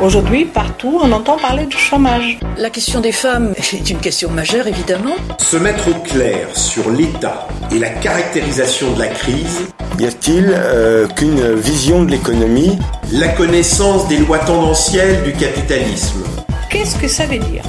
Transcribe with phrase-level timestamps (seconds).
[0.00, 2.38] Aujourd'hui, partout, on entend parler du chômage.
[2.56, 5.16] La question des femmes est une question majeure, évidemment.
[5.38, 9.66] Se mettre au clair sur l'état et la caractérisation de la crise.
[9.98, 12.78] Y a-t-il euh, qu'une vision de l'économie?
[13.10, 16.22] La connaissance des lois tendancielles du capitalisme.
[16.70, 17.64] Qu'est-ce que ça veut dire?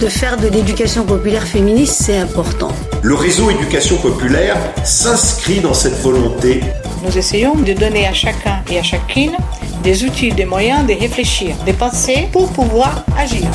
[0.00, 2.72] De faire de l'éducation populaire féministe, c'est important.
[3.02, 6.60] Le réseau éducation populaire s'inscrit dans cette volonté.
[7.02, 9.32] Nous essayons de donner à chacun et à chacune
[9.82, 13.48] des outils, des moyens de réfléchir, de penser pour pouvoir agir.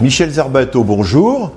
[0.00, 1.52] Michel Zerbato, bonjour.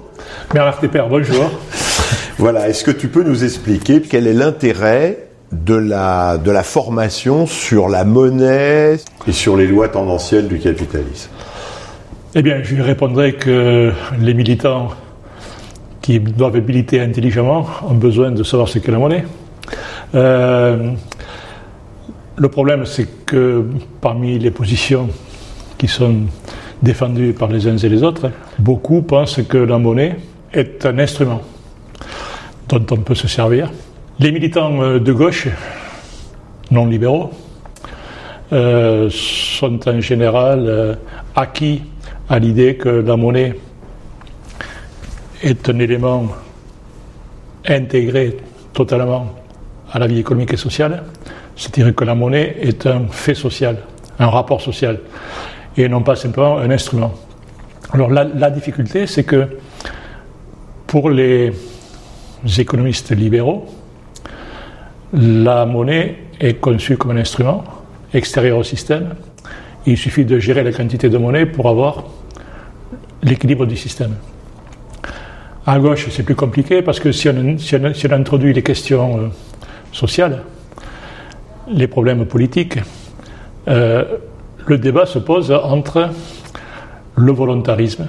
[0.54, 1.50] Bernard Tepper, bonjour.
[2.38, 7.46] voilà, est-ce que tu peux nous expliquer quel est l'intérêt de la, de la formation
[7.46, 8.98] sur la monnaie
[9.28, 11.30] et sur les lois tendancielles du capitalisme?
[12.36, 14.90] Eh bien, je lui répondrai que les militants
[16.08, 19.26] qui doivent militer intelligemment ont besoin de savoir ce qu'est la monnaie.
[20.16, 20.94] Euh,
[22.38, 23.66] le problème, c'est que
[24.00, 25.10] parmi les positions
[25.78, 26.16] qui sont
[26.82, 30.16] défendues par les uns et les autres, beaucoup pensent que la monnaie
[30.54, 31.42] est un instrument
[32.70, 33.70] dont on peut se servir
[34.18, 35.50] les militants euh, de gauche,
[36.72, 37.32] non libéraux,
[38.54, 40.98] euh, sont en général
[41.36, 41.82] acquis
[42.30, 43.56] à l'idée que la monnaie
[45.44, 46.28] est un élément
[47.66, 48.38] intégré
[48.74, 49.34] totalement
[49.92, 51.04] à la vie économique et sociale,
[51.56, 53.78] c'est-à-dire que la monnaie est un fait social,
[54.20, 55.00] un rapport social,
[55.76, 57.14] et non pas simplement un instrument.
[57.94, 59.48] Alors la difficulté, c'est que
[60.88, 61.52] pour les
[62.58, 63.66] économistes libéraux,
[65.14, 67.64] la monnaie est conçue comme un instrument
[68.14, 69.16] extérieur au système.
[69.86, 72.04] Il suffit de gérer la quantité de monnaie pour avoir
[73.24, 74.16] l'équilibre du système.
[75.70, 79.28] À gauche, c'est plus compliqué parce que si on, introduit les questions euh,
[79.92, 80.44] sociales,
[81.68, 82.80] les problèmes politiques,
[83.68, 84.06] euh,
[84.66, 86.10] le débat se pose entre
[87.18, 88.08] le volontarisme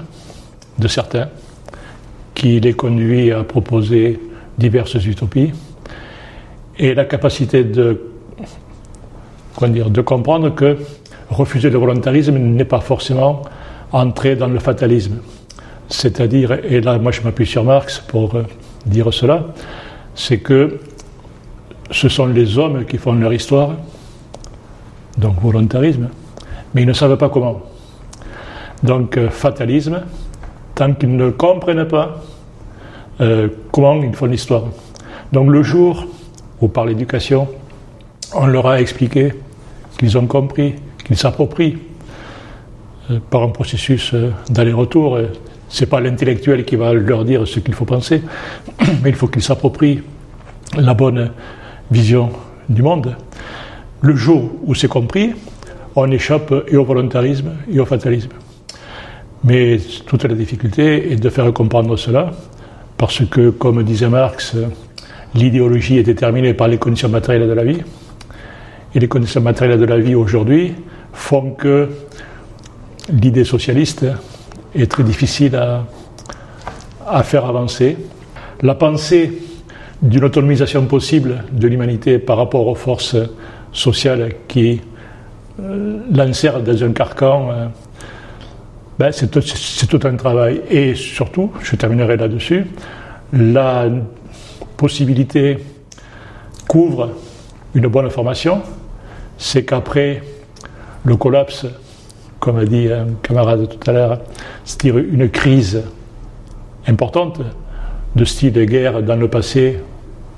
[0.78, 1.30] de certains,
[2.32, 4.20] qui les conduit à proposer
[4.56, 5.50] diverses utopies,
[6.78, 8.00] et la capacité de,
[9.62, 10.78] dire, de comprendre que
[11.28, 13.42] refuser le volontarisme n'est pas forcément
[13.90, 15.18] entrer dans le fatalisme.
[15.88, 18.42] C'est-à-dire, et là moi je m'appuie sur Marx pour euh,
[18.84, 19.46] dire cela,
[20.14, 20.80] c'est que
[21.90, 23.70] ce sont les hommes qui font leur histoire,
[25.16, 26.08] donc volontarisme,
[26.74, 27.62] mais ils ne savent pas comment.
[28.82, 30.02] Donc euh, fatalisme,
[30.74, 32.22] tant qu'ils ne comprennent pas
[33.22, 34.64] euh, comment ils font l'histoire.
[35.32, 36.06] Donc le jour
[36.60, 37.48] ou par l'éducation,
[38.34, 39.32] on leur a expliqué
[39.98, 41.78] qu'ils ont compris, qu'ils s'approprient
[43.30, 44.14] par un processus
[44.50, 45.18] d'aller-retour.
[45.68, 48.22] Ce n'est pas l'intellectuel qui va leur dire ce qu'il faut penser,
[49.02, 50.02] mais il faut qu'ils s'approprient
[50.76, 51.30] la bonne
[51.90, 52.30] vision
[52.68, 53.16] du monde.
[54.00, 55.32] Le jour où c'est compris,
[55.96, 58.30] on échappe et au volontarisme et au fatalisme.
[59.44, 62.32] Mais toute la difficulté est de faire comprendre cela,
[62.96, 64.56] parce que, comme disait Marx,
[65.34, 67.80] l'idéologie est déterminée par les conditions matérielles de la vie.
[68.94, 70.72] Et les conditions matérielles de la vie aujourd'hui
[71.12, 71.88] font que
[73.10, 74.06] l'idée socialiste
[74.74, 75.84] est très difficile à,
[77.06, 77.96] à faire avancer.
[78.62, 79.42] La pensée
[80.02, 83.16] d'une autonomisation possible de l'humanité par rapport aux forces
[83.72, 84.80] sociales qui
[85.60, 87.66] euh, l'insèrent dans un carcan, euh,
[88.98, 90.62] ben c'est tout un travail.
[90.70, 92.66] Et surtout, je terminerai là-dessus,
[93.32, 93.86] la
[94.76, 95.58] possibilité
[96.66, 97.10] couvre
[97.74, 98.62] une bonne formation,
[99.36, 100.22] c'est qu'après
[101.04, 101.66] le collapse,
[102.40, 104.20] comme a dit un camarade tout à l'heure,
[104.64, 105.82] c'est-à-dire une crise
[106.86, 107.40] importante
[108.16, 109.78] de style de guerre dans le passé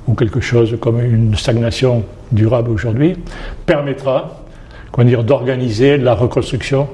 [0.06, 3.16] ou quelque chose comme une stagnation durable aujourd'hui,
[3.66, 4.40] permettra
[5.04, 6.88] dire, d'organiser la reconstruction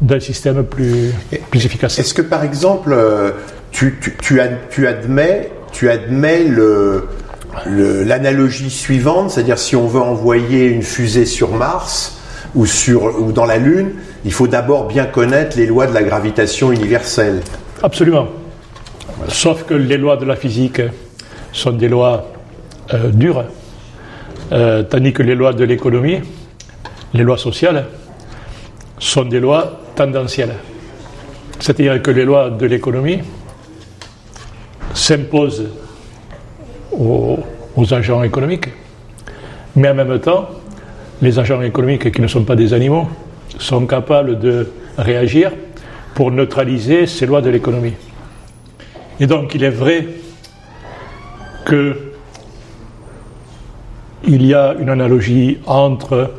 [0.00, 1.12] d'un système plus,
[1.50, 1.98] plus efficace.
[1.98, 3.32] Est-ce que par exemple, euh,
[3.70, 4.40] tu, tu,
[4.70, 6.46] tu admets tu admets
[7.66, 12.18] l'analogie suivante, c'est-à-dire si on veut envoyer une fusée sur Mars
[12.56, 13.92] ou, sur, ou dans la Lune,
[14.24, 17.42] il faut d'abord bien connaître les lois de la gravitation universelle.
[17.82, 18.26] Absolument.
[19.28, 20.80] Sauf que les lois de la physique
[21.52, 22.26] sont des lois
[22.94, 23.44] euh, dures,
[24.52, 26.20] euh, tandis que les lois de l'économie,
[27.14, 27.86] les lois sociales,
[28.98, 30.54] sont des lois tendancielles.
[31.58, 33.20] C'est-à-dire que les lois de l'économie
[34.94, 35.68] s'impose
[36.92, 37.38] aux,
[37.90, 38.68] agents économiques,
[39.74, 40.48] mais en même temps,
[41.22, 43.08] les agents économiques qui ne sont pas des animaux
[43.58, 44.68] sont capables de
[44.98, 45.52] réagir
[46.14, 47.94] pour neutraliser ces lois de l'économie.
[49.20, 50.06] Et donc il est vrai
[51.64, 51.96] que
[54.24, 56.32] il y a une analogie entre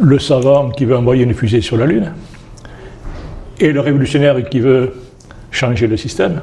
[0.00, 2.12] le savant qui veut envoyer une fusée sur la Lune
[3.60, 4.94] et le révolutionnaire qui veut
[5.50, 6.40] changer le système.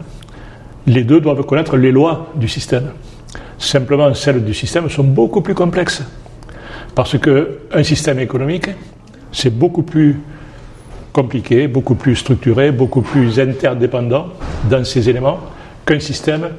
[0.88, 2.92] Les deux doivent connaître les lois du système.
[3.58, 6.04] Simplement, celles du système sont beaucoup plus complexes.
[6.96, 8.70] Parce qu'un système économique,
[9.32, 10.18] c'est beaucoup plus
[11.12, 14.28] compliqué, beaucoup plus structuré, beaucoup plus interdépendant
[14.70, 15.40] dans ses éléments
[15.86, 16.50] qu'un système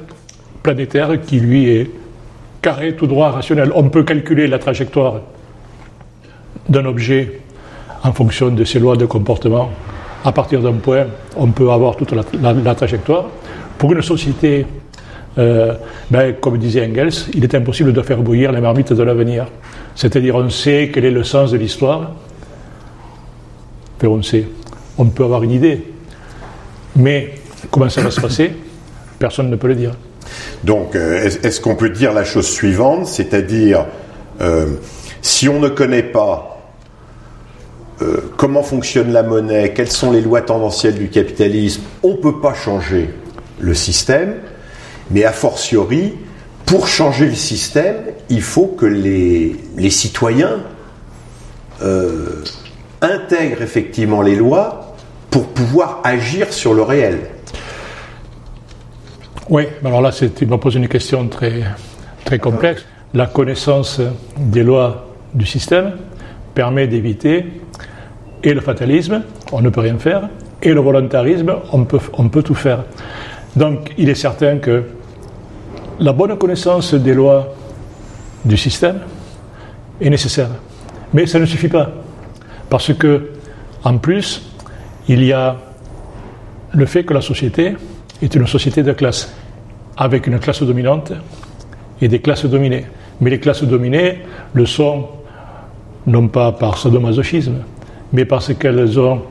[0.63, 1.91] planétaire qui, lui, est
[2.61, 3.71] carré, tout droit, rationnel.
[3.75, 5.21] On peut calculer la trajectoire
[6.69, 7.41] d'un objet
[8.03, 9.69] en fonction de ses lois de comportement.
[10.23, 11.05] À partir d'un point,
[11.35, 13.25] on peut avoir toute la, trajectoire.
[13.77, 14.65] Pour une société,
[15.37, 15.73] euh,
[16.09, 19.47] ben, comme disait Engels, il est impossible de faire bouillir la marmite de l'avenir.
[19.95, 22.13] C'est-à-dire, on sait quel est le sens de l'histoire,
[24.01, 24.45] mais on sait.
[24.97, 25.83] On peut avoir une idée.
[26.95, 27.35] Mais
[27.69, 28.51] comment ça va se passer
[29.19, 29.91] Personne ne peut le dire.
[30.63, 33.85] Donc, euh, est-ce qu'on peut dire la chose suivante, c'est-à-dire,
[34.41, 34.65] euh,
[35.21, 36.53] si on ne connaît pas
[38.35, 42.53] comment fonctionne la monnaie, quelles sont les lois tendancielles du capitalisme, on ne peut pas
[42.53, 43.09] changer
[43.59, 44.35] le système,
[45.11, 46.13] mais a fortiori,
[46.65, 47.95] pour changer le système,
[48.29, 50.59] il faut que les, citoyens
[53.01, 54.95] intègrent effectivement les lois
[55.29, 57.19] pour pouvoir agir sur le réel.
[59.49, 61.63] Oui, alors là, tu me poses une question très,
[62.25, 62.85] très complexe.
[63.13, 64.01] La connaissance
[64.37, 65.93] des lois du système
[66.53, 67.45] permet d'éviter
[68.43, 70.29] et le fatalisme, on ne peut rien faire,
[70.61, 72.83] et le volontarisme, on peut, on peut tout faire.
[73.55, 74.83] Donc, il est certain que
[75.99, 77.53] la bonne connaissance des lois
[78.45, 78.99] du système
[79.99, 80.49] est nécessaire.
[81.13, 81.89] Mais ça ne suffit pas.
[82.69, 83.31] Parce que,
[83.83, 84.41] en plus,
[85.07, 85.55] il y a
[86.73, 87.75] le fait que la société
[88.21, 89.33] est une société de classe,
[89.95, 91.13] avec une classe dominante
[92.01, 92.85] et des classes dominées.
[93.21, 94.19] Mais les classes dominées
[94.53, 95.07] le sont
[96.05, 97.63] non pas par sadomasochisme,
[98.13, 99.21] mais parce qu'elles ont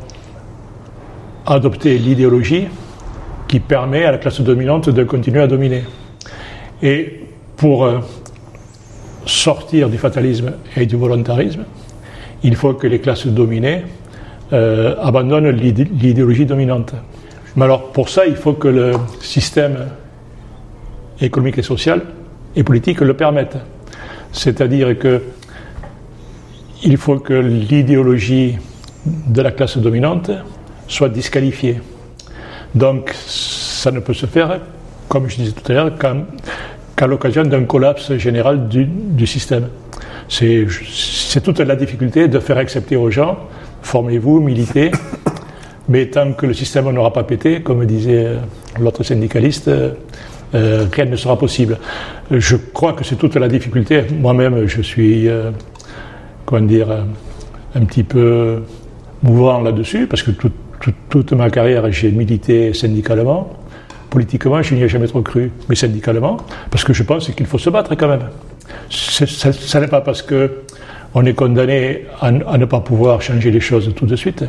[1.47, 2.67] adopté l'idéologie
[3.47, 5.85] qui permet à la classe dominante de continuer à dominer.
[6.82, 7.20] Et
[7.56, 8.00] pour euh,
[9.25, 11.64] sortir du fatalisme et du volontarisme,
[12.43, 13.82] il faut que les classes dominées
[14.52, 16.94] euh, abandonnent l'idéologie dominante.
[17.56, 19.87] Mais alors pour ça, il faut que le système
[21.20, 22.02] économique et social
[22.55, 23.56] et politique le permette.
[24.32, 25.22] C'est-à-dire que
[26.84, 28.58] il faut que l'idéologie
[29.06, 30.31] de la classe dominante
[30.88, 31.81] soit disqualifiée.
[32.75, 34.61] Donc ça ne peut se faire,
[35.08, 35.93] comme je disais tout à l'heure,
[36.97, 39.69] qu'à l'occasion d'un collapse général du, système.
[40.29, 43.38] C'est toute la difficulté de faire accepter aux gens,
[43.82, 44.91] formez-vous, militez,
[45.88, 48.37] mais tant que le système n'aura pas pété, comme disait euh,
[48.81, 49.93] l'autre syndicaliste, euh,
[50.55, 51.79] euh, rien ne sera possible.
[52.31, 54.03] Je crois que c'est toute la difficulté.
[54.19, 55.29] Moi-même, je suis,
[56.44, 56.88] comment dire,
[57.75, 58.62] un petit peu
[59.23, 60.31] mouvant là-dessus, parce que
[61.08, 63.53] toute ma carrière, j'ai milité syndicalement.
[64.11, 66.38] Politiquement, je n'y ai jamais trop cru, mais syndicalement,
[66.70, 68.29] parce que je pense qu'il faut se battre quand même.
[68.88, 74.06] Ce n'est pas parce qu'on est condamné à, ne pas pouvoir changer les choses tout
[74.06, 74.44] de suite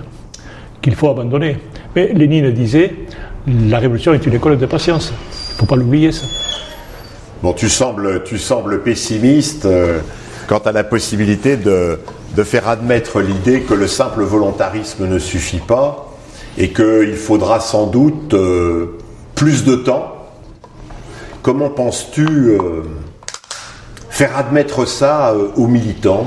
[0.81, 1.57] qu'il faut abandonner.
[1.95, 2.93] Mais Lénine disait
[3.47, 5.11] la révolution est une école de patience.
[5.11, 6.27] Il ne faut pas l'oublier, ça.
[7.41, 9.99] Bon, tu sembles, tu sembles pessimiste euh,
[10.47, 11.99] quant à la possibilité de,
[12.35, 16.15] de faire admettre l'idée que le simple volontarisme ne suffit pas
[16.57, 18.97] et qu'il faudra sans doute euh,
[19.37, 20.15] plus de temps.
[21.43, 22.83] Comment penses-tu euh,
[24.09, 26.25] faire admettre ça euh, aux militants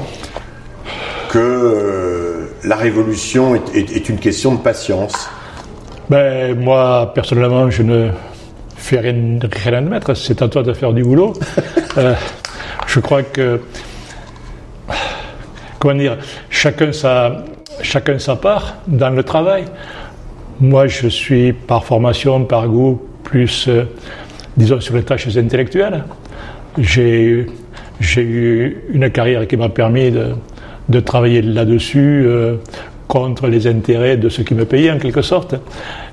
[1.28, 5.28] que euh, la révolution est, une question de patience?
[6.08, 8.10] Ben, Moi, personnellement, je ne
[8.76, 10.14] fais rien, rien admettre.
[10.14, 11.34] C'est à toi de faire du boulot.
[12.86, 13.60] Je crois que,
[15.78, 17.44] comment dire, chacun sa,
[17.82, 19.66] chacun sa part dans le travail.
[20.60, 23.68] Moi, je suis par formation, par goût, plus,
[24.56, 26.04] disons, sur les tâches intellectuelles.
[26.78, 27.46] J'ai
[28.16, 32.56] eu une carrière qui m'a permis de, travailler là-dessus euh,
[33.08, 35.54] contre les intérêts de ceux qui me payaient en quelque sorte.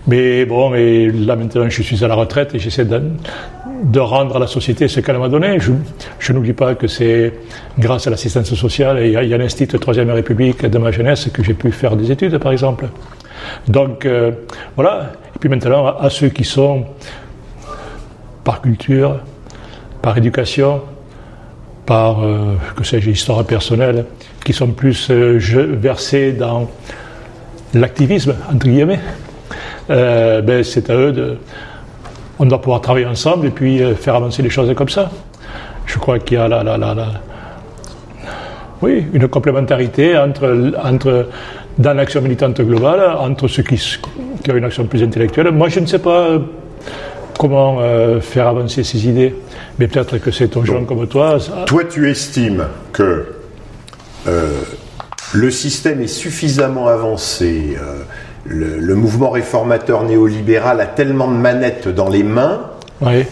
[0.07, 4.39] Mais bon, mais là maintenant je suis à la retraite et j'essaie de, rendre à
[4.39, 5.59] la société ce qu'elle m'a donné.
[5.59, 5.73] Je,
[6.19, 7.33] je n'oublie pas que c'est
[7.77, 11.71] grâce à l'assistance sociale et à, l'Institut Troisième République de ma jeunesse que j'ai pu
[11.71, 12.87] faire des études par exemple.
[13.67, 14.31] Donc euh,
[14.75, 15.11] voilà.
[15.35, 16.85] Et puis maintenant à ceux qui sont
[18.43, 19.19] par culture,
[20.01, 20.81] par éducation,
[21.85, 24.05] par, euh, que sais-je, histoire personnelle,
[24.43, 26.69] qui sont plus euh, versés dans
[27.73, 28.99] l'activisme, entre guillemets,
[29.89, 31.37] ben, c'est à eux de,
[32.39, 35.09] on doit pouvoir travailler ensemble et puis faire avancer les choses comme ça.
[35.85, 37.21] Je crois qu'il y a la, la, la, la-
[38.81, 41.27] oui, une complémentarité entre, entre,
[41.77, 43.79] dans l'action militante globale entre ceux qui,
[44.50, 45.51] ont une action plus intellectuelle.
[45.51, 46.39] Moi, je ne sais pas euh,
[47.38, 49.36] comment euh, faire avancer ces idées,
[49.77, 51.39] mais peut-être que c'est ton gens comme toi.
[51.39, 53.25] ça- Toi, tu estimes que
[54.27, 54.62] euh,
[55.34, 58.00] le système est suffisamment avancé, euh,
[58.46, 62.62] le, le mouvement réformateur néolibéral a tellement de manettes dans les mains
[63.01, 63.24] oui,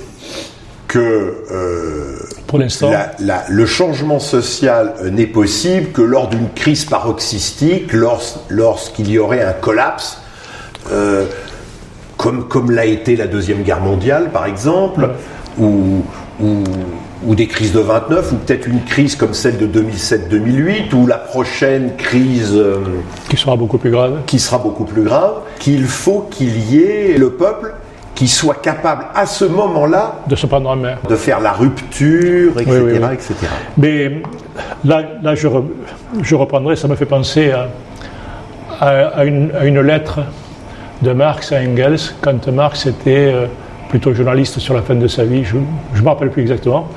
[0.88, 1.34] que
[2.48, 2.92] pour l'instant.
[3.50, 9.44] le changement social euh, n'est possible que lors d'une crise paroxystique, lors- lorsqu'il y aurait
[9.44, 10.22] un collapse,
[10.92, 11.26] euh,
[12.18, 15.10] comme, comme l'a été la Deuxième Guerre mondiale, par exemple,
[15.58, 16.04] ou,
[16.42, 16.64] ou,
[17.26, 21.18] ou des crises de 29, ou peut-être une crise comme celle de 2007-2008, ou la
[21.18, 22.78] prochaine crise euh,
[23.30, 24.20] qui sera beaucoup plus grave.
[24.28, 27.74] qui sera beaucoup plus grave, qu'il faut qu'il y ait le peuple
[28.16, 30.96] qui soit capable à ce moment-là de se prendre en main.
[31.08, 32.66] de faire la rupture, etc.
[32.72, 33.14] Oui, oui, oui.
[33.14, 33.34] etc.
[33.78, 34.22] Mais
[34.86, 35.66] là, là je, re-
[36.22, 37.68] je reprendrai, ça me fait penser à,
[38.80, 40.20] à- à une, à une lettre
[41.02, 43.48] de Marx à Engels, quand Marx était euh,
[43.90, 46.88] plutôt journaliste sur la fin de sa vie, je ne me rappelle plus exactement.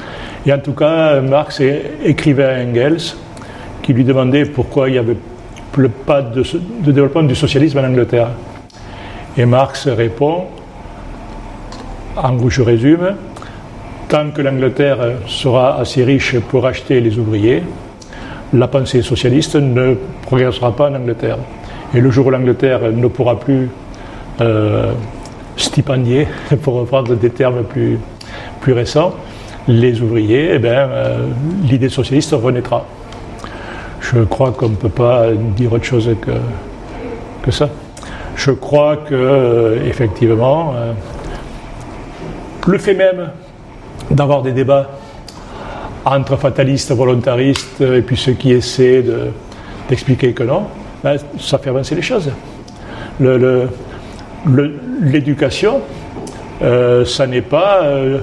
[0.46, 1.60] Et en tout cas, Marx
[2.04, 2.98] écrivait à Engels,
[3.82, 5.16] qui lui demandait pourquoi il n'y avait
[6.06, 6.42] pas de,
[6.84, 8.28] de développement du socialisme en Angleterre.
[9.36, 10.44] Et Marx répond,
[12.22, 13.14] en gros je résume,
[14.08, 17.62] Tant que l'Angleterre sera assez riche pour acheter les ouvriers,
[18.54, 21.36] la pensée socialiste ne progressera pas en Angleterre.
[21.92, 23.68] Et le jour où l'Angleterre ne pourra plus
[24.40, 24.92] euh,
[25.58, 26.26] stipendier,
[26.62, 27.98] pour reprendre des termes plus,
[28.62, 29.12] plus récents,
[29.66, 31.26] les ouvriers, eh ben, euh,
[31.64, 32.86] l'idée socialiste renaîtra.
[34.00, 36.30] Je crois qu'on ne peut pas dire autre chose que,
[37.42, 37.68] que ça.
[38.36, 40.72] Je crois que, euh, effectivement,
[42.68, 43.30] le fait même
[44.10, 44.88] d'avoir des débats
[46.04, 49.28] entre fatalistes, volontaristes et puis ceux qui essaient de-
[49.88, 50.64] d'expliquer que non,
[51.02, 52.30] ben, ça fait avancer les choses.
[55.02, 55.80] L'éducation,
[56.62, 58.18] euh, ça n'est pas, euh,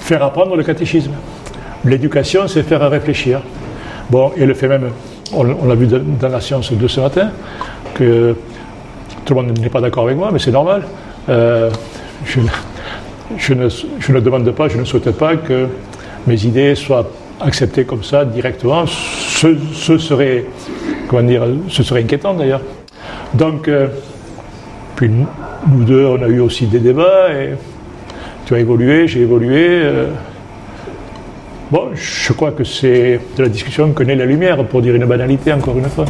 [0.00, 1.12] faire apprendre le catéchisme.
[1.84, 3.40] L'éducation, c'est faire réfléchir.
[4.10, 4.90] Bon, et le fait même,
[5.34, 7.30] on, on l'a vu dans la science de ce matin,
[7.94, 8.34] que
[9.24, 10.82] tout le monde n'est pas d'accord avec moi, mais c'est normal.
[11.28, 11.70] Euh,
[12.24, 12.40] je,
[13.36, 15.66] je ne, je ne demande pas, je ne souhaite pas que
[16.26, 17.08] mes idées soient
[17.40, 18.84] acceptées comme ça directement.
[18.86, 20.44] Ce, ce serait,
[21.08, 22.62] comment dire, ce serait inquiétant d'ailleurs.
[23.34, 23.86] Donc, euh,
[24.96, 27.50] puis nous deux, on a eu aussi des débats et
[28.46, 29.66] tu as évolué, j'ai évolué.
[29.68, 30.06] euh.
[31.70, 35.06] bon, je crois que c'est de la discussion que naît la lumière, pour dire une
[35.06, 36.06] banalité encore une fois.